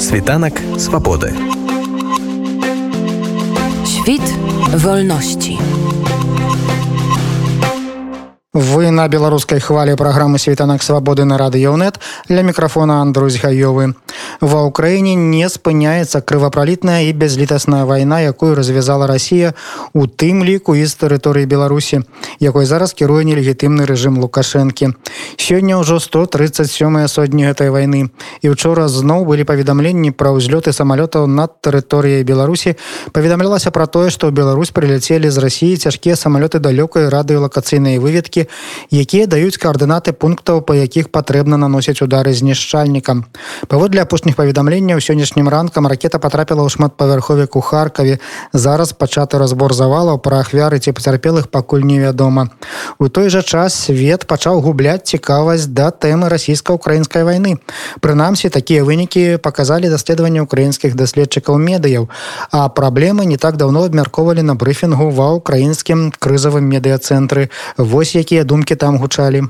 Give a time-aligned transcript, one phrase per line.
[0.00, 1.34] Світанак свабоды.
[3.84, 4.22] Świt
[4.72, 5.58] wolności.
[8.56, 13.94] Вы на беларускай хвалі праграмы світанак свабоды на радыёнет для мікрафона Андрусь гаёвы.
[14.40, 19.58] Ва ўкраіне не спыняецца крывапралітная і бязлітасная вайна, якую развязала Расія
[19.92, 22.06] у тым ліку з тэрыторыі Беларусі,
[22.38, 24.94] якой зараз кіруе нелегітымны рэжым Лукашэнкі.
[25.34, 28.14] Сёння ўжо 137 сотні гэтай вайны.
[28.42, 32.78] І учора зноў былі паведамленні пра ўзлёты самалётаў над тэрыторыяй Беларусі.
[33.10, 38.46] Паведамлялася пра тое, што ў Беларусь прыляцелі з рассіі цяжкія самалёты далёкай радыёлакацыйнай выведкі датчыкі
[38.90, 43.24] якія даюць каардынаты пунктаў па якіх патрэбна наносіць удары знішчальнікам
[43.68, 45.01] паводле апошніх паведамленняў.
[45.01, 48.19] Сённяшнім ранкам ракета потрапіла ў шматпавярховік у харкаве
[48.53, 52.53] зараз пачаты разбор завалаў пра ахвяры ці пацярпелых пакуль невядома.
[52.99, 57.57] У той жа час свет пачаў губляць цікавасць да тэмы расійска-украінскай вайны.
[57.97, 62.09] Прынамсі такія вынікі паказалі даследаванне украінскіх даследчыкаў медыяў
[62.51, 67.49] а праблемы не так давно абмяркоўвалі на брыфінгу ва ўкраінскім крызавым медыяцэнтры.
[67.77, 69.49] Вось які якія думкі там гучалі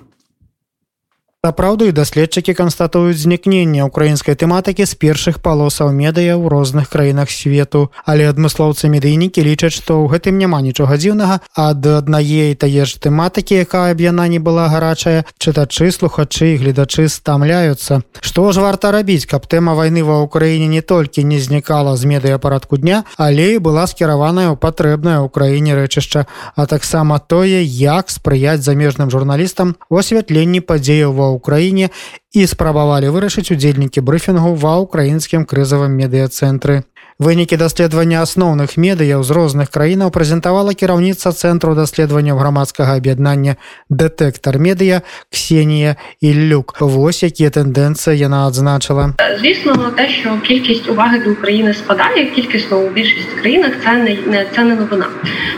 [1.41, 8.29] Сапраўды даследчыкі канстатуюць знікненне украінскай тэматыкі з першых палосаў медыя ў розных краінах свету, але
[8.29, 13.97] адмыслоўцы медыйнікі лічаць, што ў гэтым няма нічога дзіўнага ад аднае тае ж тэматыкі, якая
[13.97, 18.05] б яна не была гарачая, чытачы, слухачы і гледачы стамляюцца.
[18.21, 22.77] Што ж варта рабіць, каб тэма вайны ва ўкраіне не толькі не знікала з медыяапарадку
[22.77, 28.61] дня, але і была скіраваная ў патрэбнае ў краіне рэчышча, а таксама тое, як спрыяць
[28.61, 31.90] замежным журналістам у асвятленні падзеяў ва ўкраіне
[32.32, 36.84] і спрабавалі вырашыць удзельнікі брыфінгу ва ўкраінскім крызавым медыяцэнтры.
[37.18, 43.56] Вынікі даследавання асноўных медыяў з розных краінаў прэзентавала кіраўніца цэнтру даследавання грамадскага аб'яднання
[43.88, 45.00] дэтэктар медыя
[45.32, 51.74] ксенія і люк вось якія тэндэнцыі яна адзначыла звісно те що кількість уваги до України
[51.74, 55.08] спадає кількісно у більшість країнах це не це не новина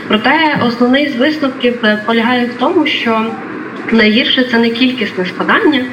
[0.07, 3.31] проте основний з висновків полягає в тому що
[3.92, 5.84] найгірше це не кількісне спадання,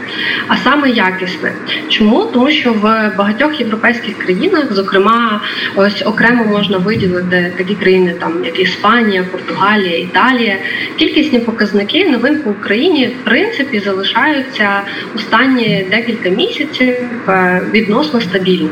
[0.47, 1.53] а саме якісне.
[1.89, 2.23] Чому?
[2.25, 5.41] Тому що в багатьох європейських країнах, зокрема,
[5.75, 10.57] ось окремо можна виділити такі країни, там як Іспанія, Португалія, Італія,
[10.95, 14.81] кількісні показники новин по Україні в принципі залишаються
[15.15, 16.95] останні декілька місяців
[17.27, 18.69] е, відносно стабільно.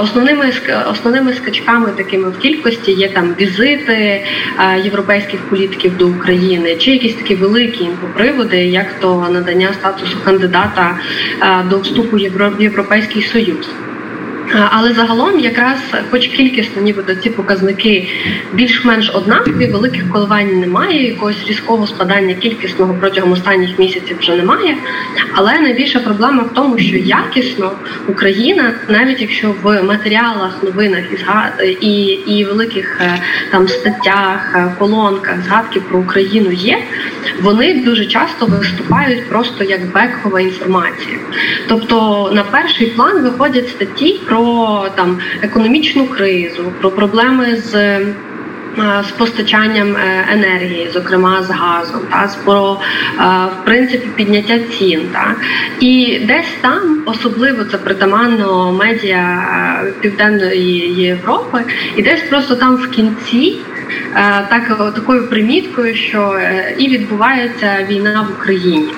[0.00, 0.52] Основними
[0.90, 4.24] основними скачками такими в кількості є там візити
[4.84, 10.98] європейських політиків до України чи якісь такі великі інфоприводи, як то надання статусу кандидата
[11.70, 13.68] до вступу в Європейський Союз.
[14.70, 15.78] Але загалом, якраз,
[16.10, 18.08] хоч кількісно, нібито ці показники
[18.52, 24.76] більш-менш однакові, великих коливань немає, якогось різкого спадання кількісного протягом останніх місяців вже немає.
[25.34, 27.72] Але найбільша проблема в тому, що якісно
[28.08, 31.16] Україна, навіть якщо в матеріалах, новинах і
[31.80, 36.78] і, і великих е, там статтях, е, колонках згадки про Україну є,
[37.42, 41.18] вони дуже часто виступають просто як бекова інформація.
[41.68, 47.74] Тобто на перший план виходять статті про про там економічну кризу, про проблеми з.
[48.78, 52.80] Е, з постачанням е, енергії, зокрема з газом, та про
[53.18, 55.34] е, в принципі підняття цін, та
[55.80, 59.44] і десь там, особливо це притаманно медіа
[60.00, 61.62] Південної Європи,
[61.96, 63.58] і десь просто там в кінці
[64.48, 68.88] так такою приміткою, що е, і відбувається війна в Україні.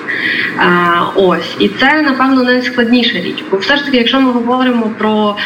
[0.59, 0.69] Е,
[1.15, 3.43] ось і це напевно найскладніша річ.
[3.51, 5.37] Бо все ж таки, якщо ми говоримо про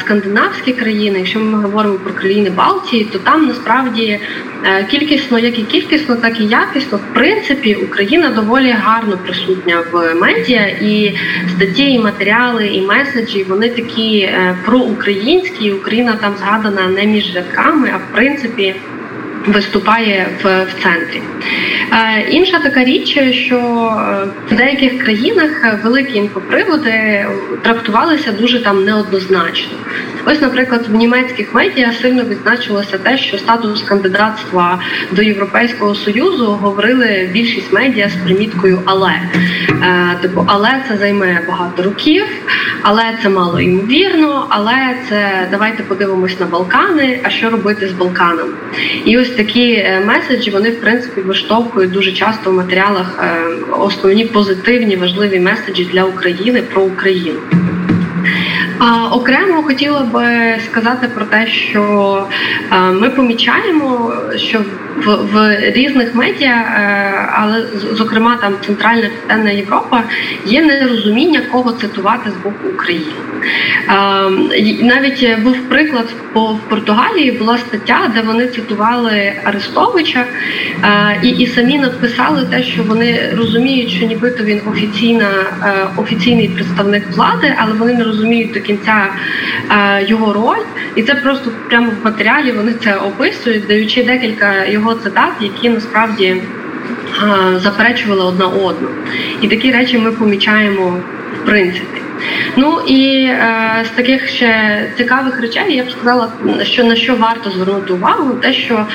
[0.00, 4.20] скандинавські країни, якщо ми говоримо про країни Балтії, то там насправді
[4.90, 10.66] кількісно, як і кількісно, так і якісно, в принципі, Україна доволі гарно присутня в медіа,
[10.66, 11.18] і
[11.56, 14.30] статті, і матеріали, і меседжі вони такі
[14.64, 15.72] проукраїнські.
[15.72, 18.74] Україна там згадана не між рядками, а в принципі
[19.46, 21.22] виступає в, в центрі.
[21.92, 25.50] Е, інша така річ, що е, в деяких країнах
[25.84, 27.26] великі інфоприводи
[27.62, 29.78] трактувалися дуже там неоднозначно.
[30.26, 34.78] Ось, наприклад, в німецьких медіа сильно відзначилося те, що статус кандидатства
[35.10, 39.12] до Європейського союзу говорили більшість медіа з приміткою але
[39.82, 42.24] е, типу, але це займе багато років,
[42.82, 47.20] але це мало ймовірно, але це давайте подивимось на Балкани.
[47.22, 48.52] А що робити з Балканами?
[49.04, 53.42] І ось такі е, меседжі вони в принципі виштовхують дуже часто в матеріалах е,
[53.78, 57.40] основні позитивні важливі меседжі для України про Україну.
[59.12, 60.24] Окремо хотіла би
[60.70, 62.26] сказати про те, що
[62.92, 64.64] ми помічаємо, що
[65.04, 66.64] в, в різних медіа,
[67.34, 70.02] але зокрема там Центральна Південна Європа
[70.46, 73.12] є нерозуміння, кого цитувати з боку України.
[74.82, 80.24] Навіть був приклад по Португалії була стаття, де вони цитували Арестовича
[81.22, 85.28] і і самі написали те, що вони розуміють, що нібито він офіційна
[85.96, 89.06] офіційний представник влади, але вони не розуміють до кінця
[90.06, 90.64] його роль,
[90.96, 96.42] і це просто прямо в матеріалі вони це описують, даючи декілька його цитат, які насправді
[97.56, 98.88] заперечували одна одну.
[99.40, 101.00] І такі речі ми помічаємо
[101.42, 102.02] в принципі.
[102.56, 107.50] Ну і е, з таких ще цікавих речей я б сказала, що на що варто
[107.50, 108.86] звернути увагу, те, що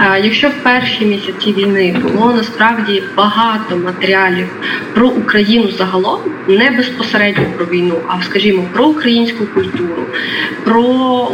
[0.00, 4.48] е, якщо в перші місяці війни було насправді багато матеріалів
[4.94, 10.06] про Україну загалом, не безпосередньо про війну, а скажімо, про українську культуру,
[10.64, 10.82] про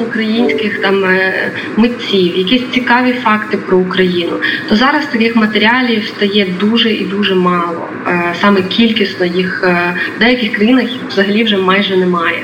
[0.09, 4.33] українських там е, митців, якісь цікаві факти про Україну,
[4.69, 7.89] то зараз таких матеріалів стає дуже і дуже мало.
[8.07, 12.39] Е, саме кількісно їх е, в деяких країнах взагалі вже майже немає.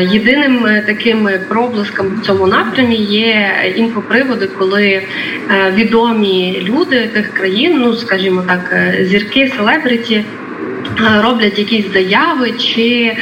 [0.00, 5.02] Єдиним таким проблиском в цьому напрямі є інфоприводи, коли
[5.74, 10.24] відомі люди тих країн, ну скажімо так, зірки, селебриті.
[11.22, 13.16] Роблять якісь заяви чи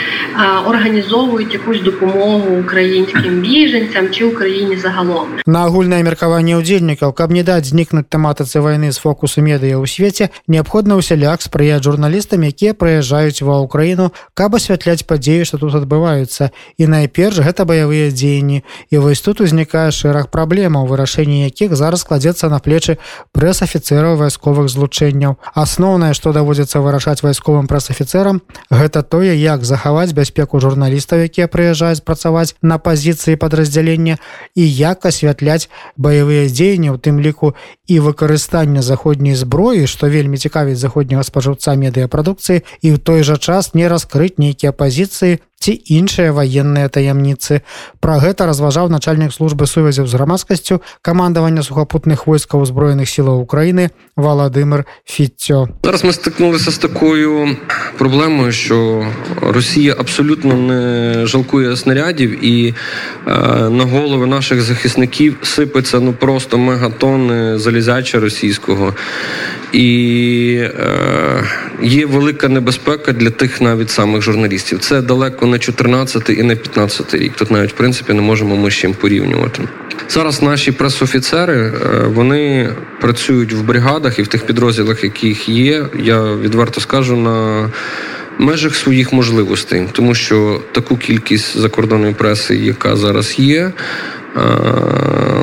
[0.67, 5.27] організовують якусь допомогу українським біженцям чи Україні загалом?
[5.47, 10.33] На агульнае меркаванне ўдзельнікаў каб не даць знікнуць тэматыцы вайны з фокусу медыя ў свеце
[10.49, 16.51] неабходна ўсяляк спрыяць журналістам якія прыязджаюць ва ўкраіну каб асвятляць падзеі што тут адбываюцца
[16.81, 18.65] і найперш гэта баявыя дзеянні.
[18.91, 22.97] І вось тут узнікае шэраг праблемаў вырашэнні якіх зараз кладзецца на плечы
[23.37, 25.37] прэс-афіцэраў вайсковых злучэнняў.
[25.55, 28.41] Асноўнае што даводзіцца вырашаць вайсковым прэс-афіцэрам
[28.71, 34.19] гэта тое як захаваць бяспеку журналістаў якія прыязджаюць працаваць на пазіцыі падраздзялення
[34.55, 37.55] і як асвятляць баявыя дзеянні у тым ліку
[37.87, 43.75] і выкарыстання заходняй зброі што вельмі цікавіць заходняга спажыўца медыяпрадукцыі і ў той жа час
[43.75, 47.62] не раскрыць нейкія пазіцыі ці іншыя ваенныя таямніцы.
[48.02, 54.90] Пра гэта разважаў начальнік службы сувязяў з грамадскасцю камандавання сухапутных войскаў узброеных сілаў Україніны Валадимир
[55.06, 55.70] Фіццё.
[55.84, 57.56] Зараз ми стикнулися з такою
[57.98, 59.06] проблемою, що
[59.42, 62.74] Росія абсолютно не жалкує снарядів, і
[63.28, 63.32] е,
[63.70, 68.94] на голови наших захисників сипеться ну просто мегатонни залізяча російського.
[69.72, 71.44] І е,
[71.83, 74.79] є велика небезпека для тих навіть самих журналістів.
[74.79, 77.33] Це далеко не 14 і не 15 рік.
[77.37, 79.63] Тут навіть в принципі не можемо ми з чим порівнювати.
[80.09, 81.73] Зараз наші пресофіцери е,
[82.07, 85.87] вони працюють в бригадах і в тих підрозділах, яких є.
[86.03, 87.71] Я відверто скажу на
[88.39, 93.73] межах своїх можливостей, тому що таку кількість закордонної преси, яка зараз є.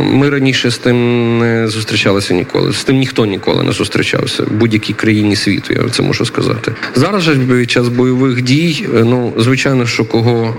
[0.03, 2.73] Ми раніше з тим не зустрічалися ніколи.
[2.73, 5.73] З тим ніхто ніколи не зустрічався в будь-якій країні світу.
[5.73, 6.75] Я це можу сказати.
[6.95, 8.87] Зараз же під час бойових дій.
[8.93, 10.55] Ну звичайно, що кого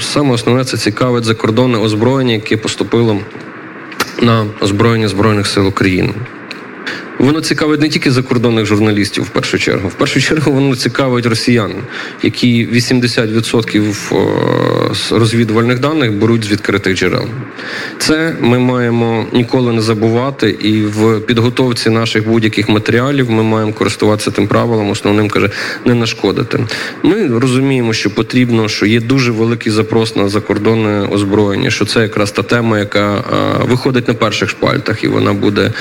[0.00, 3.20] саме основне це цікавить закордонне озброєння, яке поступило
[4.22, 6.12] на озброєння збройних сил України.
[7.18, 9.88] Воно цікавить не тільки закордонних журналістів в першу чергу.
[9.88, 11.72] В першу чергу воно цікавить росіян,
[12.22, 13.94] які 80%
[15.10, 17.24] розвідувальних даних беруть з відкритих джерел.
[17.98, 24.30] Це ми маємо ніколи не забувати, і в підготовці наших будь-яких матеріалів ми маємо користуватися
[24.30, 25.50] тим правилом, основним каже,
[25.84, 26.66] не нашкодити.
[27.02, 32.32] Ми розуміємо, що потрібно, що є дуже великий запрос на закордонне озброєння, що це якраз
[32.32, 33.24] та тема, яка
[33.68, 35.72] виходить на перших шпальтах, і вона буде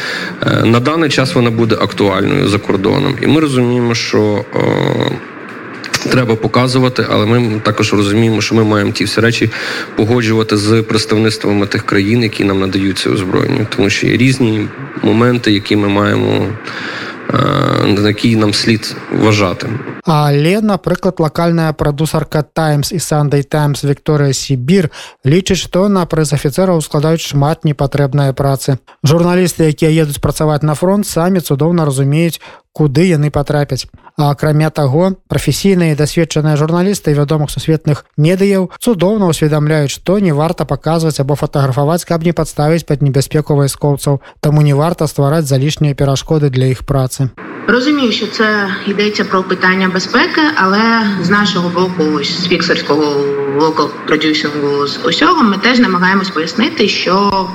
[0.41, 4.45] е, на даний час час вона буде актуальною за кордоном, і ми розуміємо, що.
[4.55, 5.11] Е,
[6.09, 9.49] треба показувати, але ми також розуміємо, що ми маємо ті всі речі
[9.95, 14.67] погоджувати з представництвами тих країн, які нам надають це озброєння, тому що є різні
[15.03, 16.47] моменти, які ми маємо
[17.33, 19.69] на які нам слід вважати.
[20.05, 24.89] Але, напрыклад, лакальная прадусарка Таймс і Sunday Times Вікторыя Сібір
[25.25, 28.77] лічыць, што на прэс-афіцэраў складаюць шмат непатрэбнай працы.
[29.03, 32.41] Журналісты, якія едуць працаваць на фронт, самі цудоўна разумеюць,
[32.74, 33.86] куды яны патрапяць.
[34.16, 40.64] А акрамя таго, прафесійныя і дасведчаныя журналісты вядомых сусветных медыяў цудоўна ўсведамляюць, што не варта
[40.64, 46.50] паказваць або фатаграфаваць, каб не падставіць пад небяспеку вайскоўцаў, таму не варта ствараць залішнія перашкоды
[46.50, 47.30] для іх працы.
[47.68, 50.82] Розумію, що це йдеться про питання безпеки, але
[51.22, 53.04] з нашого боку, з фіксерського
[53.60, 57.48] локал продюсингу з усього, ми теж намагаємось пояснити, що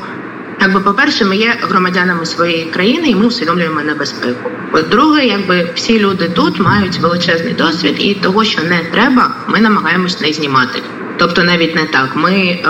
[0.61, 4.51] Якби, по-перше, ми є громадянами своєї країни, і ми усвідомлюємо небезпеку.
[4.73, 10.21] По-друге, якби всі люди тут мають величезний досвід, і того, що не треба, ми намагаємось
[10.21, 10.83] не знімати.
[11.17, 12.17] Тобто, навіть не так.
[12.17, 12.69] Ми е,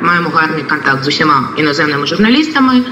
[0.00, 2.82] маємо гарний контакт з усіма іноземними журналістами.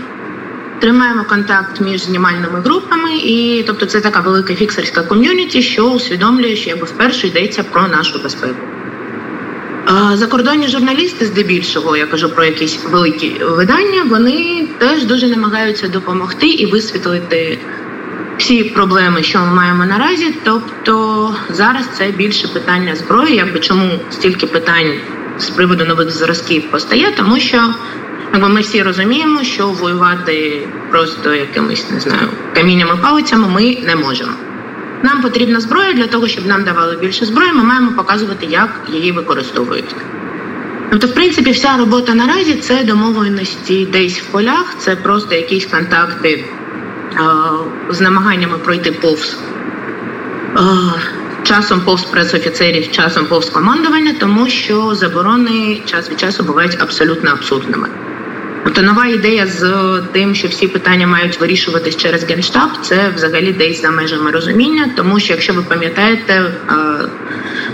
[0.80, 6.70] Тримаємо контакт між знімальними групами, і тобто це така велика фіксерська ком'юніті, що усвідомлює, що
[6.70, 8.77] якби вперше йдеться про нашу безпеку.
[10.14, 16.66] Закордонні журналісти, здебільшого, я кажу про якісь великі видання, вони теж дуже намагаються допомогти і
[16.66, 17.59] висвітлити
[18.38, 20.35] всі проблеми, що ми маємо наразі.
[20.45, 24.92] Тобто зараз це більше питання зброї, якби чому стільки питань
[25.38, 27.75] з приводу нових зразків постає, тому що
[28.33, 34.33] якби ми всі розуміємо, що воювати просто якимись не знаю каміннями палицями ми не можемо.
[35.02, 37.52] Нам потрібна зброя для того, щоб нам давали більше зброї.
[37.52, 39.94] Ми маємо показувати, як її використовують.
[40.90, 46.44] Тобто, в принципі, вся робота наразі це домовленості десь в полях, це просто якісь контакти
[47.14, 47.20] е,
[47.90, 49.38] з намаганнями пройти повз.
[50.56, 50.60] Е,
[51.42, 57.88] часом повз пресофіцерів, часом повз командування, тому що заборони час від часу бувають абсолютно абсурдними.
[58.78, 63.82] Тобто нова ідея з тим, що всі питання мають вирішуватись через генштаб, це взагалі десь
[63.82, 66.52] за межами розуміння, тому що якщо ви пам'ятаєте,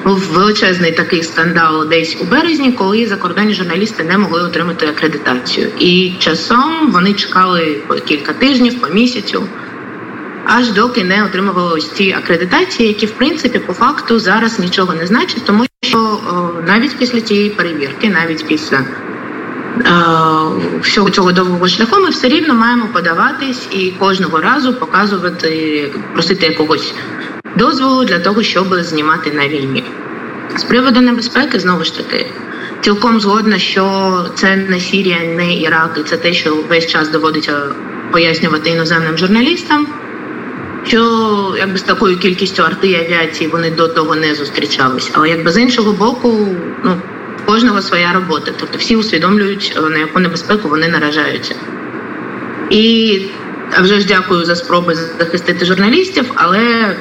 [0.04, 6.12] був величезний такий скандал десь у березні, коли закордонні журналісти не могли отримати акредитацію, і
[6.18, 9.42] часом вони чекали по кілька тижнів, по місяцю.
[10.46, 15.06] Аж доки не отримували ось ці акредитації, які в принципі по факту зараз нічого не
[15.06, 19.03] значать, тому що о, навіть після цієї перевірки, навіть після Е,
[20.80, 26.94] всього цього довгого шляху ми все рівно маємо подаватись і кожного разу показувати, просити якогось
[27.56, 29.84] дозволу для того, щоб знімати на війні.
[30.56, 32.26] З приводу небезпеки, знову ж таки,
[32.80, 37.62] цілком згодна, що це не Сірія, не Ірак, і це те, що весь час доводиться
[38.10, 39.86] пояснювати іноземним журналістам.
[40.86, 45.10] Що якби з такою кількістю арти і авіації вони до того не зустрічались.
[45.14, 46.48] Але якби з іншого боку,
[46.84, 47.00] ну
[47.46, 48.52] кожного своя робота.
[48.60, 51.54] Тобто всі усвідомлюють, е, на яку небезпеку вони наражаються.
[52.70, 53.22] І
[53.78, 56.96] а вже ж дякую за спроби захистити журналістів, але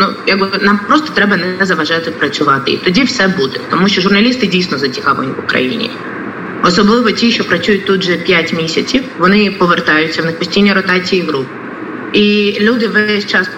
[0.00, 2.70] ну якби нам просто треба не заважати працювати.
[2.70, 5.90] І тоді все буде, тому що журналісти дійсно зацікавлені в Україні.
[6.62, 11.46] Особливо ті, що працюють тут вже 5 місяців, вони повертаються в них постійні ротації груп.
[12.12, 13.48] І люди весь час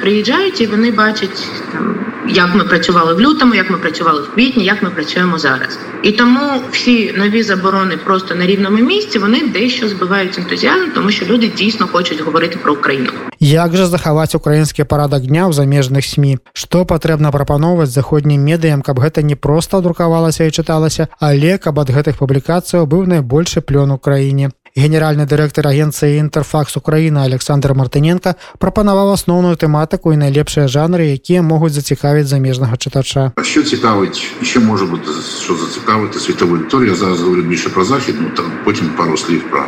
[0.00, 1.95] приїжджають і вони бачать там
[2.29, 5.79] як ми працювали в лютому, як ми працювали в квітні, як ми працюємо зараз.
[6.03, 11.25] І тому всі нові заборони просто на рівному місці вони дещо збивають ентузіазм, тому що
[11.25, 13.09] люди дійсно хочуть говорити про Україну.
[13.39, 19.01] Як же захаваць украінскі парадак дня ў замежных сМ што патрэбна прапаноўваць заходнім медыям каб
[19.01, 23.97] гэта не проста друкавалася і чыталася але каб ад гэтых публікацыяў быў найбольшы плён у
[23.97, 31.43] краіне генеральны дырэктар агенцыі інтэрфакс Украіна Александр Мартыненко прапанаваў асноўную тэматыку і найлепшыя жанры якія
[31.43, 35.11] могуць зацікавіць замежнага чытача що цікавить ще може бути
[35.43, 39.43] що зацікавити світову аудиторію я зараз говорю більше про захід ну там потім пару слів
[39.49, 39.65] про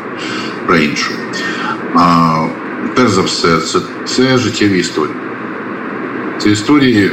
[0.68, 1.12] про іншу
[1.96, 2.48] а,
[2.96, 5.16] перш за все це, це життєві історії
[6.40, 7.12] це історії е,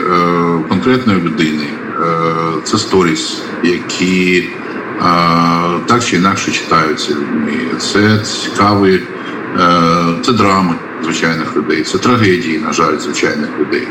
[0.68, 4.48] конкретної людини е, це сторіс які
[5.85, 7.53] так чи інакше читаються людьми.
[7.79, 9.01] Це цікаві, е,
[10.25, 13.87] це драми звичайних людей, це трагедії, на жаль, звичайних людей.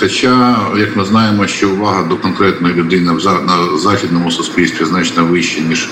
[0.00, 3.12] Хоча, як ми знаємо, що увага до конкретної людини
[3.46, 5.88] на західному суспільстві значно вища, ніж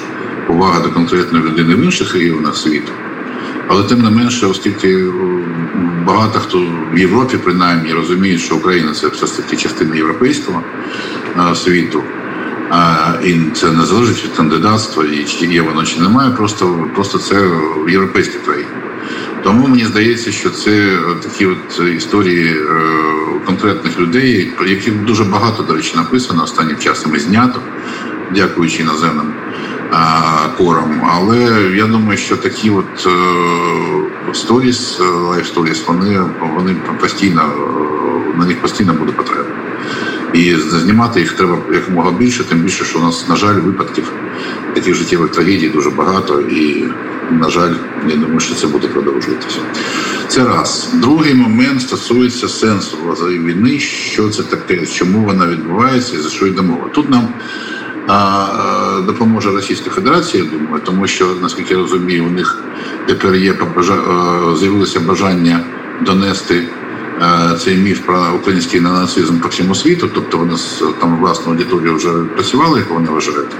[0.49, 2.93] увага до конкретної людини в інших регіонах світу.
[3.69, 5.05] Але тим не менше, оскільки
[6.07, 6.59] багато хто
[6.93, 10.63] в Європі принаймні розуміє, що Україна це все ж таки частина європейського
[11.55, 12.03] світу.
[13.25, 17.51] І це не залежить від кандидатства, і чи є воно чи немає, просто просто це
[17.89, 18.69] європейські країни.
[19.43, 22.65] Тому мені здається, що це такі от історії е,
[23.47, 27.61] конкретних людей, про яких дуже багато, до речі, написано останнім часом і знято,
[28.35, 29.33] дякуючи іноземним
[30.59, 31.11] корам.
[31.15, 33.09] Але я думаю, що такі от
[34.37, 36.21] stories, life stories, вони
[36.57, 37.43] вони постійно
[38.37, 39.49] на них постійно буде потреба.
[40.35, 44.13] І знімати їх треба якомога більше, тим більше, що у нас, на жаль, випадків
[44.75, 46.85] таких життєвих трагедій дуже багато, і,
[47.31, 47.75] на жаль,
[48.09, 49.59] я думаю, що це буде продовжуватися.
[50.29, 50.91] Це раз.
[50.95, 56.63] Другий момент стосується сенсу війни, що це таке, чому вона відбувається і за що йде
[56.63, 56.91] мова.
[56.95, 57.29] Тут нам
[58.09, 62.59] а, допоможе Російська Федерація, я думаю, тому що, наскільки я розумію, у них
[63.07, 63.55] тепер є
[64.59, 65.61] з'явилося бажання
[66.07, 66.69] донести.
[67.23, 70.55] Е, цей міф про український нацизм по всьому світу, тобто вони
[71.01, 73.51] там власну аудиторію вже працювали, як вони вважають.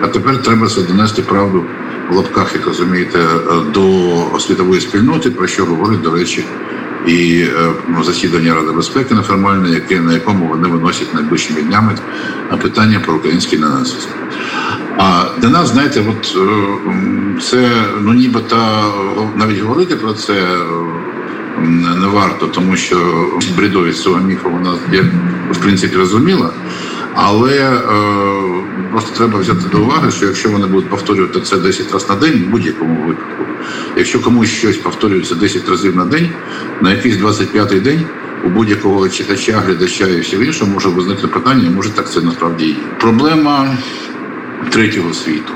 [0.00, 1.64] А тепер треба це донести правду
[2.10, 3.18] в лапках, як розумієте,
[3.74, 6.44] до світової спільноти, про що говорить, до речі,
[7.06, 7.44] і
[7.98, 11.98] е, засідання Ради безпеки неформальне, яке на якому вони виносять найближчими днями
[12.62, 14.08] питання про український нацизм.
[14.98, 16.36] А для нас, знаєте, от
[17.42, 18.56] це ну нібито
[19.36, 20.34] навіть говорити про це
[22.00, 22.96] не варто, тому що
[23.56, 25.04] бредовість цього міфу вона є
[25.50, 26.50] в принципі розуміла.
[27.14, 27.80] Але е,
[28.90, 32.44] просто треба взяти до уваги, що якщо вони будуть повторювати це 10 разів на день,
[32.48, 33.44] в будь-якому випадку,
[33.96, 36.30] якщо комусь щось повторюється 10 разів на день,
[36.80, 38.06] на якийсь 25-й день
[38.44, 42.74] у будь-якого читача, глядача і всього іншого може виникнути питання, може так це насправді є.
[43.00, 43.76] Проблема
[44.70, 45.52] третього світу.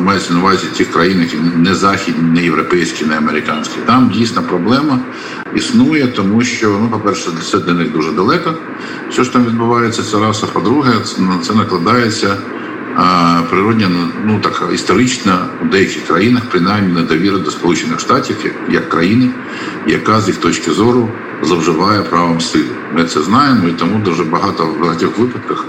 [0.00, 3.76] Мається на увазі тих країн, які не західні, не європейські, не американські.
[3.86, 4.98] Там дійсна проблема
[5.54, 8.54] існує, тому що, ну, по-перше, це для них дуже далеко.
[9.12, 10.92] Що ж там відбувається, це раз, а по-друге,
[11.42, 12.36] це, накладається
[13.50, 13.88] природня,
[14.26, 19.30] ну так історична у деяких країнах, принаймні недовіра до Сполучених Штатів як, як країни,
[19.86, 21.08] яка з їх точки зору
[21.42, 22.70] зловживає правом сили.
[22.96, 25.64] Ми це знаємо, і тому дуже багато в багатьох випадках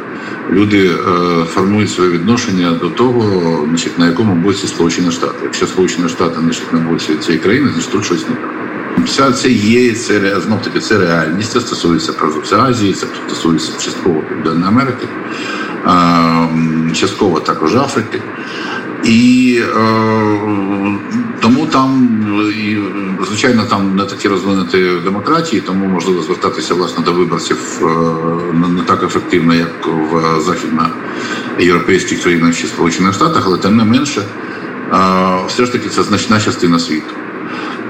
[0.52, 5.36] люди е, формують своє відношення до того, значить, на якому боці Сполучені Штати.
[5.44, 8.62] Якщо Сполучені Штати значить, на боці цієї країни, значить тут щось не так.
[9.06, 11.52] Вся це є, це знов таки це реальність.
[11.52, 12.14] Це стосується
[12.58, 15.08] Азії, це стосується частково Південної Америки,
[16.94, 18.22] частково також Африки.
[19.04, 19.82] І е,
[21.42, 22.10] тому там,
[22.58, 22.78] і,
[23.26, 27.88] звичайно, там не такі розвинуті демократії, тому можливо звертатися власне до виборців е,
[28.68, 34.26] не так ефективно, як в західноєвропейських країнах чи Сполучених Штатах, але тим не менше, е,
[35.48, 37.14] все ж таки це значна частина світу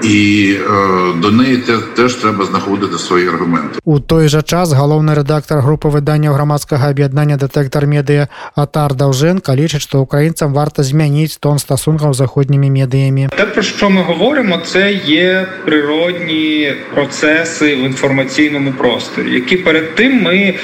[0.04, 3.80] і е, до неї те, теж треба знаходити свої аргументи.
[3.86, 9.82] У той же час головний редактор групи видання громадського об'єднання детектор медіа Атар Довженко лічить,
[9.82, 13.30] що українцям варто змінити тон стосунків з заходніми медіями.
[13.38, 20.22] Те, про що ми говоримо, це є природні процеси в інформаційному просторі, які перед тим
[20.22, 20.56] ми е,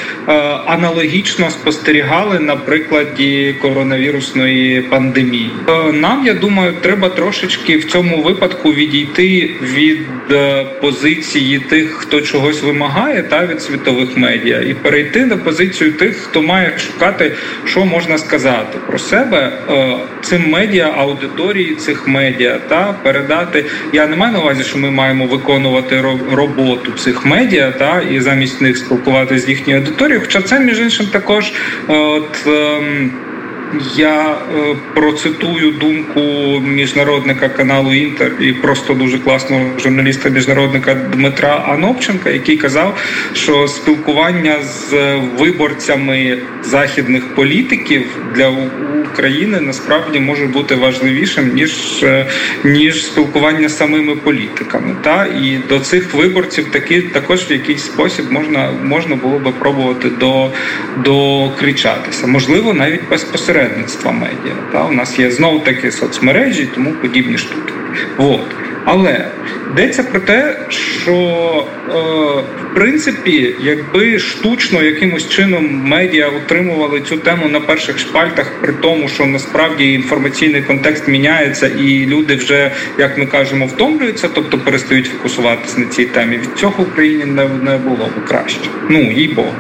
[0.66, 5.52] аналогічно спостерігали на прикладі коронавірусної пандемії.
[5.70, 9.27] Е, нам я думаю, треба трошечки в цьому випадку відійти
[9.62, 15.94] від е, позиції тих, хто чогось вимагає, та від світових медіа, і перейти на позицію
[15.94, 17.32] тих, хто має шукати,
[17.66, 23.66] що можна сказати про себе е, цим медіа, аудиторії цих медіа, та передати.
[23.94, 28.62] Я не маю на увазі, що ми маємо виконувати роботу цих медіа, та і замість
[28.62, 30.22] них спілкуватися з їхньою аудиторією.
[30.22, 31.54] Хоча це між іншим також
[31.90, 32.48] е, от.
[33.96, 36.22] Я е, процитую думку
[36.60, 42.98] міжнародника каналу Інтер і просто дуже класного журналіста міжнародника Дмитра Анопченка, який казав,
[43.34, 48.04] що спілкування з виборцями західних політиків
[48.36, 48.54] для
[49.14, 52.26] України насправді може бути важливішим ніж е,
[52.64, 54.96] ніж спілкування з самими політиками.
[55.02, 60.10] Та і до цих виборців таки також в якийсь спосіб можна можна було би пробувати
[60.10, 60.52] до
[61.04, 64.56] докричатися, можливо, навіть безпосередньо посередництва медіа.
[64.72, 64.86] Та?
[64.86, 67.74] У нас є знов таки соцмережі тому подібні штуки.
[68.18, 68.67] От.
[68.90, 69.26] Але
[69.72, 71.94] йдеться про те, що е,
[72.72, 79.08] в принципі, якби штучно якимось чином медіа утримували цю тему на перших шпальтах, при тому,
[79.08, 85.80] що насправді інформаційний контекст міняється, і люди вже, як ми кажемо, втомлюються, тобто перестають фокусуватися
[85.80, 86.38] на цій темі.
[86.38, 88.60] Від цього Україні не, не було б краще.
[88.90, 89.54] Ну їй Богу.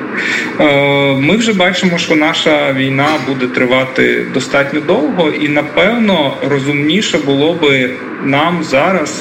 [0.60, 7.54] Е, Ми вже бачимо, що наша війна буде тривати достатньо довго, і напевно розумніше було
[7.54, 7.90] би
[8.24, 9.16] нам зараз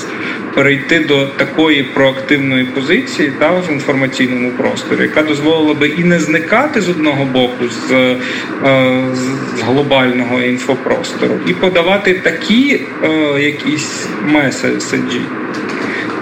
[0.55, 6.81] перейти до такої проактивної позиції та в інформаційному просторі, яка дозволила би і не зникати
[6.81, 8.17] з одного боку з, е,
[9.57, 13.09] з глобального інфопростору, і подавати такі е,
[13.41, 15.21] якісь меседжі,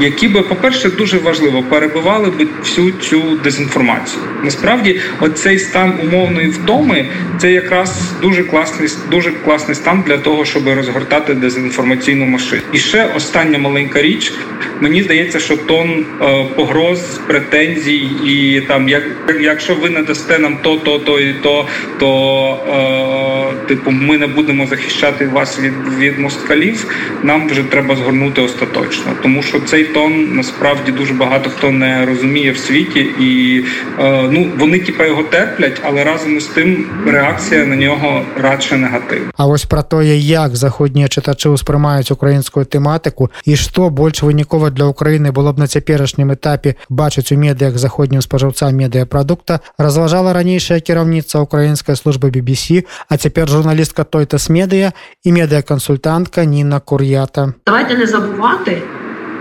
[0.01, 4.23] які би, по-перше, дуже важливо перебивали би всю цю дезінформацію.
[4.43, 7.07] Насправді, оцей стан умовної втоми
[7.39, 12.63] це якраз дуже класний, дуже класний стан для того, щоб розгортати дезінформаційну машину.
[12.73, 14.33] І ще остання маленька річ.
[14.81, 19.03] Мені здається, що тон е, погроз, претензій, і там, як
[19.41, 21.67] якщо ви не дасте нам то, то, то і то,
[21.99, 26.87] то е, типу ми не будемо захищати вас від від москалів.
[27.23, 32.07] Нам вже треба згорнути остаточно, тому що цей цей тон насправді дуже багато хто не
[32.07, 33.65] розуміє в світі, і
[33.99, 39.31] е, ну вони типа його терплять, але разом з тим реакція на нього радше негативна.
[39.37, 44.85] А ось про те, як заходні читачі сприймають українську тематику, і що більш виніково для
[44.85, 51.39] України було б на цяперашнім етапі бачить у медіях заходнім споживцям медіапродукта, розважала раніше керівниця
[51.39, 54.93] української служби BBC, а тепер журналістка Тойтас Медіа
[55.25, 57.53] і медіаконсультантка Ніна Кур'ята.
[57.67, 58.83] Давайте не забувати.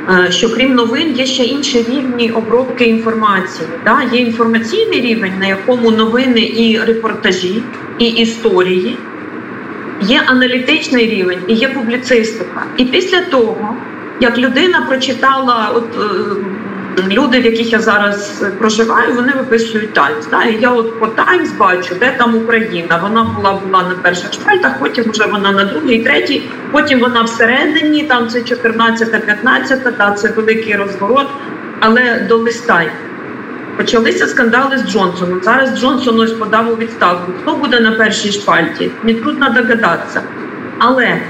[0.09, 3.69] Е, що крім новин є ще інші рівні обробки інформації.
[3.85, 4.01] Да?
[4.11, 7.63] Є інформаційний рівень, на якому новини і репортажі,
[7.99, 8.97] і історії,
[10.01, 12.65] є аналітичний рівень і є публіцистика.
[12.77, 13.75] І після того,
[14.19, 16.35] як людина прочитала, от е,
[16.97, 20.27] люди, в яких я зараз проживаю, вони виписують Таймс.
[20.27, 20.43] Да?
[20.43, 22.99] Я от по Таймс бачу, де там Україна.
[23.03, 28.03] Вона була була на перших шпальтах, потім вже вона на другій, третій, потім вона всередині,
[28.03, 31.27] там це 14-15, та це великий розворот.
[31.79, 32.83] Але до листа
[33.77, 35.41] Почалися скандали з Джонсоном.
[35.43, 37.31] Зараз Джонсон ось подав у відставку.
[37.41, 38.91] Хто буде на першій шпальті?
[39.03, 40.21] Нетрудно догадатися.
[40.79, 41.21] Але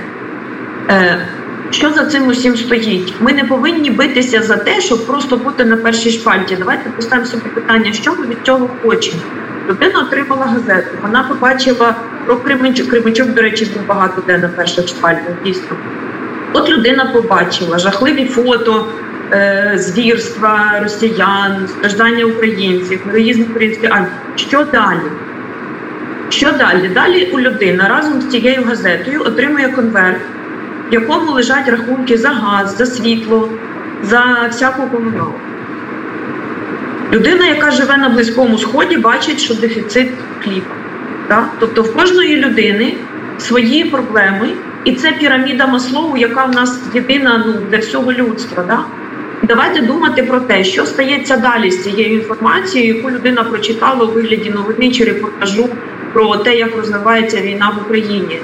[0.89, 1.27] е,
[1.71, 3.13] що за цим усім стоїть?
[3.19, 6.55] Ми не повинні битися за те, щоб просто бути на першій шпальті.
[6.55, 9.21] Давайте поставимо собі питання, що ми від цього хочемо.
[9.69, 10.89] Людина отримала газету.
[11.01, 11.95] Вона побачила
[12.25, 12.87] про Кременчук.
[12.87, 15.33] Кременчук, до речі, був багато де на перших шпальтах.
[15.45, 15.77] Дійсно,
[16.53, 18.87] от людина побачила жахливі фото.
[19.33, 24.11] Е, звірства росіян, страждання українців, героїзм української армії.
[24.35, 24.99] Що далі?
[26.29, 26.87] Що далі?
[26.87, 30.21] Далі у людина разом з цією газетою отримує конверт,
[30.93, 33.49] в якому лежать рахунки за газ, за світло,
[34.03, 35.39] за всяку комуналку.
[37.13, 40.07] Людина, яка живе на Близькому Сході, бачить, що дефіцит
[40.43, 40.65] хліба.
[41.27, 41.49] Так?
[41.59, 42.93] Тобто в кожної людини
[43.37, 44.49] свої проблеми,
[44.83, 48.63] і це піраміда Маслову, яка в нас єдина ну, для всього людства.
[48.63, 48.85] Так?
[49.43, 54.49] Давайте думати про те, що стається далі з цією інформацією, яку людина прочитала у вигляді
[54.49, 55.69] новини чи репортажу
[56.13, 58.39] про те, як розвивається війна в Україні.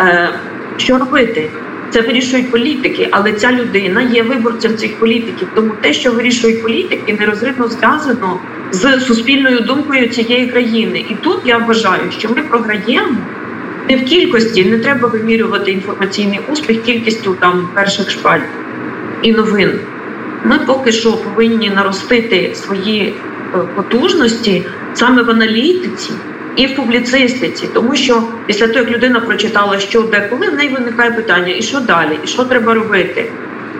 [0.00, 0.28] Е,
[0.76, 1.50] Що робити?
[1.94, 5.48] Це вирішують політики, але ця людина є виборцем цих політиків.
[5.54, 11.04] Тому те, що вирішують політики, нерозривно зв'язано з суспільною думкою цієї країни.
[11.10, 13.16] І тут я вважаю, що ми програємо
[13.88, 18.40] не в кількості, не треба вимірювати інформаційний успіх кількістю там перших шпаль
[19.22, 19.78] і новин.
[20.44, 23.14] Ми поки що повинні наростити свої
[23.54, 26.12] е, потужності саме в аналітиці
[26.56, 30.68] і в публіцистиці, тому що після того, як людина прочитала, що де коли в неї
[30.68, 33.30] виникає питання, і що далі, і що треба робити.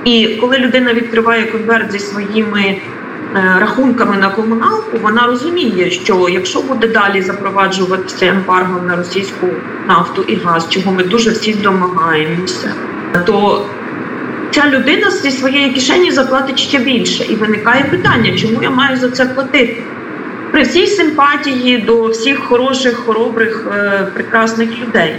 [0.05, 2.81] І коли людина відкриває конверт зі своїми е,
[3.61, 9.47] рахунками на комуналку, вона розуміє, що якщо буде далі запроваджуватися ембарго на російську
[9.89, 12.75] нафту і газ, чого ми дуже всі домагаємося,
[13.27, 13.67] то
[14.51, 17.25] ця людина зі своєї кишені заплатить ще більше.
[17.25, 19.83] І виникає питання, чому я маю за це платити?
[20.55, 25.17] При всій симпатії до всіх хороших, хоробрих, е, прекрасних людей.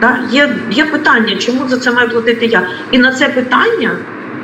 [0.00, 0.18] Да?
[0.30, 2.66] Є є питання, чому за це маю платити я?
[2.90, 3.96] І на це питання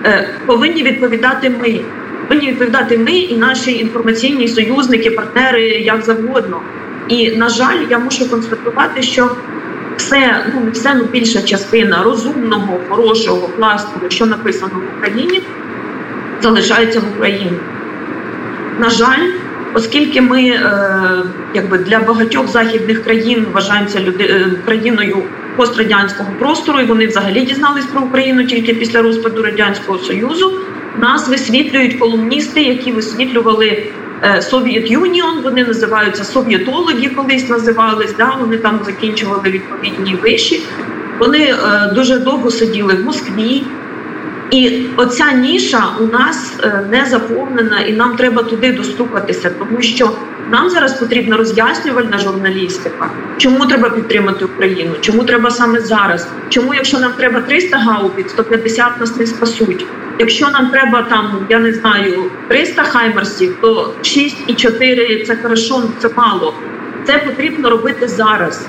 [0.05, 1.81] е, повинні відповідати ми.
[2.29, 6.61] Повинні відповідати ми і наші інформаційні союзники, партнери як завгодно.
[7.09, 9.31] І на жаль, я мушу констатувати, що
[9.97, 15.43] все, ну не все, ну більша частина розумного, хорошого, класного, що написано в Україні,
[16.43, 17.59] залишається в Україні.
[18.79, 19.31] На жаль,
[19.75, 20.63] оскільки ми е,
[21.55, 25.23] якби для багатьох західних країн вважаємося люди, е, країною
[25.57, 30.53] пострадянського простору, і вони взагалі дізнались про Україну тільки після розпаду радянського союзу.
[30.99, 33.83] Нас висвітлюють колумністи, які висвітлювали
[34.41, 38.15] Совєт Юніон, вони називаються совєтологи, колись називались.
[38.19, 40.63] Да, Вони там закінчували відповідні виші.
[41.19, 43.63] Вони е, дуже довго сиділи в Москві.
[44.51, 50.11] І оця ніша у нас е, не заповнена, і нам треба туди достукатися, тому що
[50.51, 53.11] нам зараз потрібна роз'яснювальна журналістика.
[53.39, 54.91] Чому треба підтримати Україну?
[55.01, 56.29] Чому треба саме зараз?
[56.49, 59.87] Чому, якщо нам треба 300 гаубіць, 150 нас не спасуть?
[60.19, 65.83] Якщо нам треба там, я не знаю, 300 хаймерсів, то 6 і 4– це хорошо,
[65.99, 66.55] це мало.
[67.05, 68.67] Це потрібно робити зараз.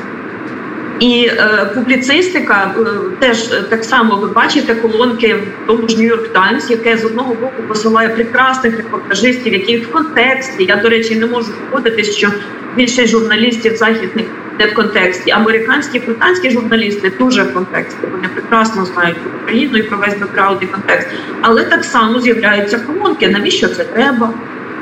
[1.00, 2.84] І е, публіцистика е,
[3.20, 3.38] теж
[3.70, 8.10] так само ви бачите колонки в тому ж Нью-Йорк Таймс, яке з одного боку посилає
[8.10, 10.64] прекрасних репортажистів, які в контексті.
[10.64, 12.30] Я до речі не можу погодитись, що
[12.76, 14.26] більше журналістів західних
[14.60, 15.32] не в контексті.
[15.32, 18.00] Американські британські журналісти дуже в контексті.
[18.12, 21.08] Вони прекрасно знають Україну і про весь бекграунд і контекст.
[21.42, 23.30] Але так само з'являються колонки.
[23.30, 24.34] Навіщо це треба?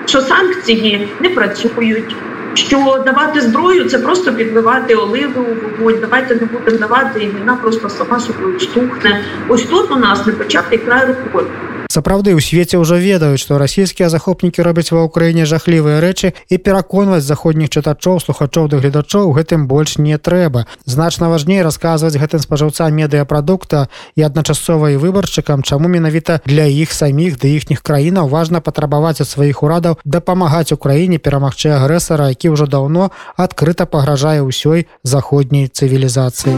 [0.06, 2.16] Що санкції не працюють?
[2.58, 5.98] Що давати зброю це просто підливати оливи у вогонь.
[6.02, 9.24] Давайте не будемо давати, і війна просто сама собою стухне.
[9.48, 11.52] Ось тут у нас не початий край роботи.
[11.90, 17.26] Сапраўды ў свеце ўжо ведаюць што расійскія захопнікі робяць ва ўкраіне жахлівыя рэчы і пераконваць
[17.26, 20.66] заходніх чытачоў слухачоў да гледачоў гэтым больш не трэба.
[20.86, 27.40] Значна важней расказваць гэтым спажыўцам медыяпрадукта і адначасова і выбаршчыкам чаму менавіта для іх саміх
[27.42, 33.12] да іхніх краінаў важна патрабаваць ад сваіх урадаў дапамагаць украіне перамагчы агрэсара які ўжо даўно
[33.36, 36.58] адкрыта пагражае ўсёй заходняй цывілізацыі.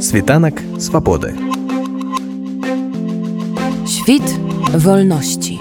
[0.00, 1.59] Світанак свабоды
[3.90, 4.40] Świt
[4.74, 5.58] wolności.